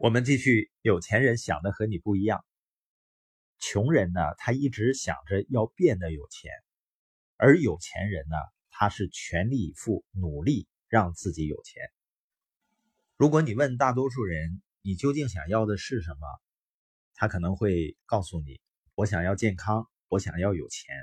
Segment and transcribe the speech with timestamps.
[0.00, 2.44] 我们继续，有钱人想的和你不一样。
[3.58, 6.52] 穷人呢，他一直想着要变得有钱，
[7.36, 8.36] 而有钱人呢，
[8.70, 11.82] 他是全力以赴努力让自己有钱。
[13.16, 16.28] 如果你问大多数人，你究竟想要的是什么？
[17.14, 18.60] 他可能会告诉你：
[18.94, 20.94] 我想要健康，我想要有钱。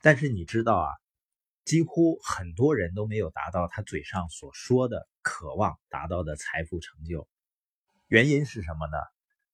[0.00, 0.92] 但是你知道啊，
[1.64, 7.26] 几乎很多人都没有达到他嘴上所说的渴望达到的财富成就。
[8.10, 8.96] 原因是什么呢？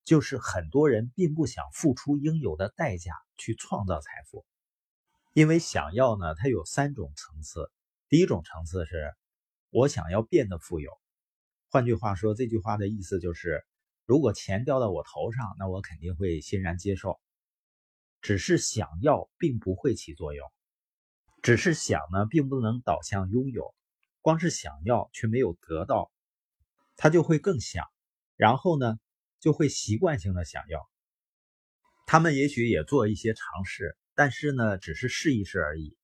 [0.02, 4.46] 就是很多人并不想付出应有的代价去创造财富，
[5.34, 7.70] 因为想要呢，它有三种层次。
[8.08, 9.12] 第一种层次是，
[9.68, 10.90] 我想要变得富有。
[11.68, 13.62] 换句话说，这句话的意思就是，
[14.06, 17.20] 如果钱掉到我头上，那我肯定会欣然接受。
[18.22, 20.50] 只是想要并不会起作用，
[21.42, 23.74] 只是想呢，并不能导向拥有。
[24.22, 26.10] 光是想要却没有得到，
[26.96, 27.84] 他就会更想。
[28.36, 28.98] 然后呢，
[29.40, 30.88] 就会习惯性的想要。
[32.06, 35.96] 他们也许也做一些尝试，但是呢，只是试一试而已。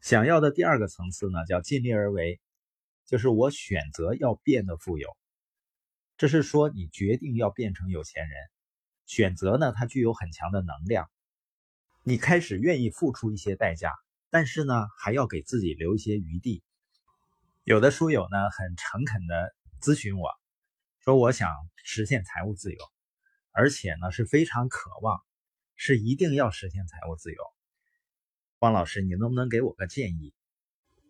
[0.00, 2.40] 想要的第二个层次呢，叫尽力而为，
[3.06, 5.16] 就是我选择要变得富有。
[6.16, 8.38] 这是说你决定要变成有钱人，
[9.06, 11.10] 选择呢，它具有很强的能量。
[12.04, 13.92] 你开始愿意付出一些代价，
[14.30, 16.62] 但是呢，还要给自己留一些余地。
[17.64, 20.30] 有的书友呢，很诚恳的咨询我。
[21.08, 21.48] 说我想
[21.84, 22.78] 实现财务自由，
[23.52, 25.22] 而且呢是非常渴望，
[25.74, 27.42] 是一定要实现财务自由。
[28.58, 30.34] 汪老师，你能不能给我个建议？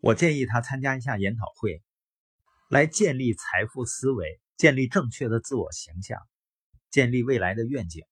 [0.01, 1.83] 我建议他参加一下研讨会，
[2.69, 6.23] 来建立财富思维，建立正确的自我形象，
[6.93, 8.05] 建立未来的愿景。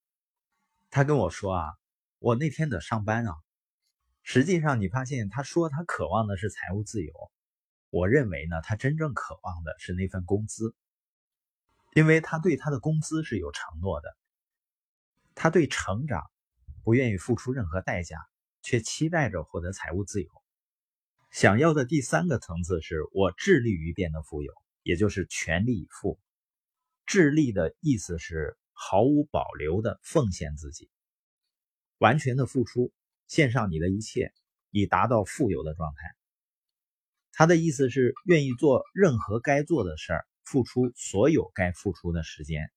[0.91, 1.73] 他跟我说啊，
[2.19, 3.33] 我那天得上班啊。
[4.25, 7.15] 实际上，你发现他说他渴望的是财务自由，
[7.91, 10.75] 我认为呢，他真正渴望的是那份工资。
[11.97, 14.15] 因为他对他的工资是有承诺的，
[15.35, 16.31] 他对成长
[16.85, 18.19] 不愿意付出任何代价，
[18.61, 20.29] 却期待着获得财务自由。
[21.31, 26.21] 想要的第三个层次是我致力于变得富有，也就是全力以赴。
[27.07, 30.91] 致力的意思是毫无保留的奉献自己，
[31.97, 32.93] 完全的付出，
[33.27, 34.35] 献上你的一切，
[34.71, 36.15] 以达到富有的状态。
[37.33, 40.27] 他的意思是愿意做任何该做的事儿。
[40.47, 42.71] 付出所有该付出的时间，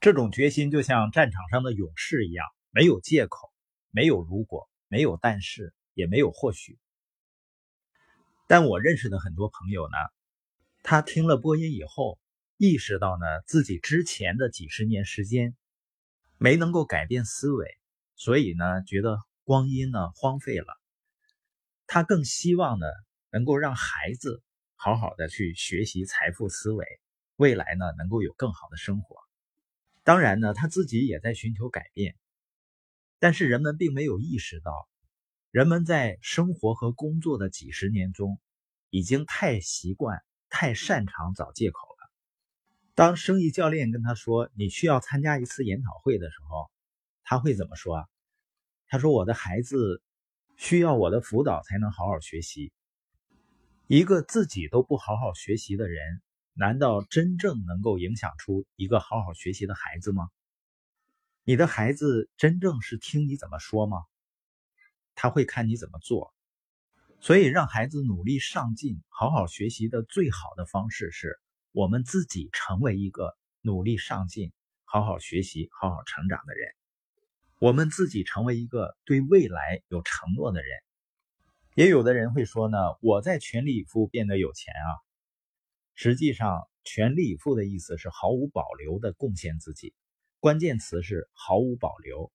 [0.00, 3.52] 这种决心就像战场上的勇士一样，没有借口，
[3.90, 6.78] 没有如果，没有但是，也没有或许。
[8.46, 9.96] 但我认识的很多朋友呢，
[10.84, 12.20] 他听了播音以后，
[12.56, 15.56] 意识到呢自己之前的几十年时间
[16.38, 17.76] 没能够改变思维，
[18.14, 20.66] 所以呢觉得光阴呢荒废了。
[21.88, 22.86] 他更希望呢
[23.30, 24.44] 能够让孩子。
[24.76, 26.86] 好好的去学习财富思维，
[27.36, 29.16] 未来呢能够有更好的生活。
[30.04, 32.14] 当然呢，他自己也在寻求改变。
[33.18, 34.88] 但是人们并没有意识到，
[35.50, 38.38] 人们在生活和工作的几十年中，
[38.90, 42.10] 已经太习惯、太擅长找借口了。
[42.94, 46.70] 当生意教练跟他说你需要参加一次研讨会的时候，
[47.24, 48.06] 他会怎么说啊？
[48.88, 50.00] 他说：“我的孩子
[50.56, 52.72] 需要我的辅导才能好好学习。”
[53.88, 56.20] 一个自己都不好好学习的人，
[56.54, 60.28] 难道真正能够影响出一个好好学习的孩子吗？
[61.44, 63.98] 你的孩子真正是听你怎么说吗？
[65.14, 66.34] 他会看你怎么做。
[67.20, 71.38] 所以，让孩子努力上进、好好学习的最好的方式，是
[71.70, 74.52] 我们自己成为一个努力上进、
[74.84, 76.74] 好好学习、好好成长的人。
[77.60, 80.85] 我们自己成为一个对未来有承诺的人。
[81.76, 84.88] 也有的人会说呢，我在全力以赴变得有钱啊。
[85.92, 89.92] 实际上，全力以赴的意思是毫无保留的贡献自己，
[90.40, 92.32] 关键词是毫无保留。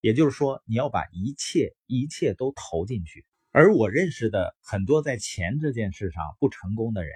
[0.00, 3.24] 也就是说，你要把一切一切都投进去。
[3.52, 7.12] 而我认识的很多在钱这件事上不成功的人，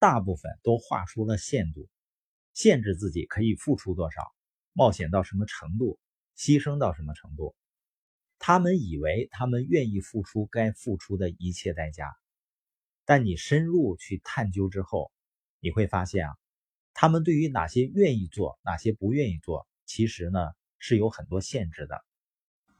[0.00, 1.88] 大部分都画出了限度，
[2.52, 4.22] 限制自己可以付出多少，
[4.72, 6.00] 冒险到什么程度，
[6.36, 7.54] 牺牲到什么程度。
[8.46, 12.14] 他们以为他们愿意付出该付出的一切代价，
[13.04, 15.10] 但你深入去探究之后，
[15.58, 16.36] 你会发现啊，
[16.94, 20.38] 他们对于哪些愿意做，哪些不愿意做，其实呢
[20.78, 22.04] 是有很多限制的。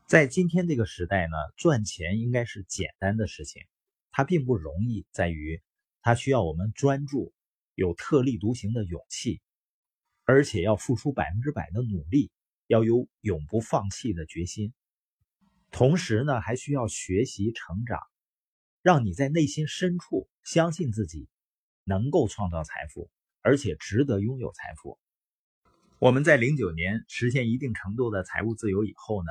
[0.07, 3.65] 在今天这个时代呢，赚钱应该是简单的事情，
[4.13, 5.61] 它并不容易，在于
[6.01, 7.35] 它需要我们专注，
[7.75, 9.41] 有特立独行的勇气，
[10.23, 12.31] 而且要付出百分之百的努力，
[12.69, 14.73] 要有永不放弃的决心。
[15.71, 18.01] 同时呢，还需要学习成长，
[18.83, 21.29] 让你在内心深处相信自己
[21.85, 23.11] 能够创造财富，
[23.43, 24.99] 而且值得拥有财富。
[25.99, 29.31] 我们在零九年实现一定程度的财务自由以后呢，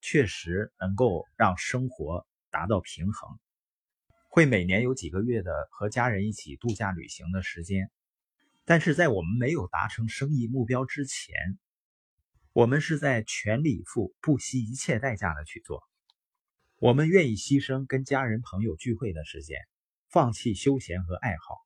[0.00, 3.38] 确实能够让生活达到平衡，
[4.28, 7.90] 会每年有几个月的和家人一起度假旅行的时间。
[8.64, 11.34] 但是在我们没有达成生意目标之前，
[12.54, 15.82] 我们是在全力以赴、不惜一切代价的去做。
[16.78, 19.58] 我们愿意牺牲跟家人朋友聚会的时间，
[20.10, 21.56] 放弃休闲和爱好，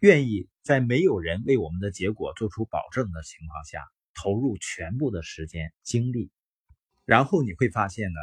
[0.00, 3.84] 愿意在没有人为我们的结果做出保证的情况下，
[4.14, 6.30] 投入全部的时间精力。
[7.04, 8.20] 然后你会发现呢，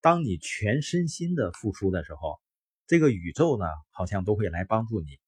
[0.00, 2.40] 当你全身心的付出的时候，
[2.86, 5.18] 这个宇宙呢，好像都会来帮助你。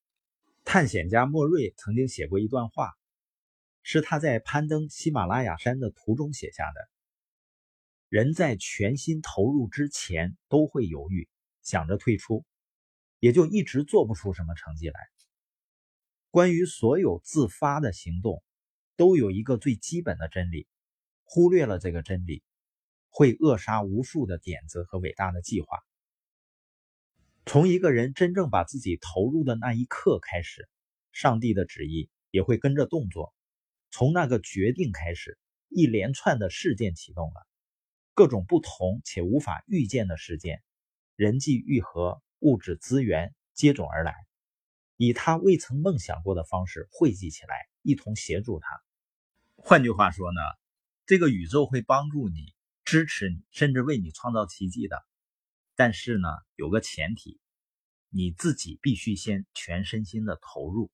[0.65, 2.93] 探险家莫瑞曾经写过一段话，
[3.83, 6.89] 是他在攀登喜马拉雅山的途中写下的。
[8.09, 11.29] 人在全心投入之前都会犹豫，
[11.63, 12.45] 想着退出，
[13.19, 15.01] 也就一直做不出什么成绩来。
[16.31, 18.43] 关于所有自发的行动，
[18.97, 20.67] 都有一个最基本的真理：
[21.25, 22.43] 忽略了这个真理，
[23.09, 25.79] 会扼杀无数的点子和伟大的计划。
[27.47, 30.69] 从一个人真正把自己投入的那一刻开始，
[31.11, 33.35] 上帝的旨意也会跟着动作。
[33.91, 35.39] 从那个决定开始，
[35.69, 37.47] 一连串的事件启动了，
[38.15, 40.63] 各种不同且无法预见的事件，
[41.17, 44.15] 人际愈合、物质资源接踵而来，
[44.97, 48.81] 以他未曾梦想过的方式汇集起来，一同协助他。
[49.57, 50.41] 换句话说呢，
[51.05, 52.55] 这个宇宙会帮助你、
[52.85, 55.05] 支持你，甚至为你创造奇迹的。
[55.75, 57.41] 但是呢，有个前提，
[58.09, 60.91] 你自己必须先全身心的投入。